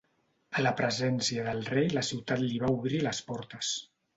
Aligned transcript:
A 0.59 0.63
la 0.67 0.71
presència 0.79 1.43
del 1.49 1.61
rei 1.73 1.91
la 1.99 2.05
ciutat 2.09 2.43
li 2.47 2.59
va 2.65 2.73
obrir 2.79 3.07
les 3.11 3.21
portes. 3.29 3.75